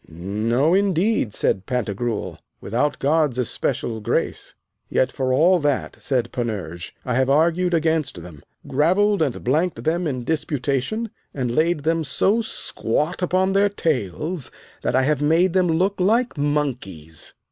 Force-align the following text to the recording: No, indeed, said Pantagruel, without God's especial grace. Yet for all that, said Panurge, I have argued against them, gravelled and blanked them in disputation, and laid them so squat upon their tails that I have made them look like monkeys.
No, 0.07 0.73
indeed, 0.73 1.31
said 1.31 1.67
Pantagruel, 1.67 2.39
without 2.59 2.97
God's 2.97 3.37
especial 3.37 3.99
grace. 4.01 4.55
Yet 4.89 5.11
for 5.11 5.31
all 5.31 5.59
that, 5.59 5.97
said 5.99 6.31
Panurge, 6.31 6.95
I 7.05 7.13
have 7.13 7.29
argued 7.29 7.75
against 7.75 8.23
them, 8.23 8.41
gravelled 8.67 9.21
and 9.21 9.43
blanked 9.43 9.83
them 9.83 10.07
in 10.07 10.23
disputation, 10.23 11.11
and 11.35 11.53
laid 11.55 11.81
them 11.83 12.03
so 12.03 12.41
squat 12.41 13.21
upon 13.21 13.53
their 13.53 13.69
tails 13.69 14.49
that 14.81 14.95
I 14.95 15.03
have 15.03 15.21
made 15.21 15.53
them 15.53 15.67
look 15.67 15.99
like 15.99 16.35
monkeys. 16.35 17.35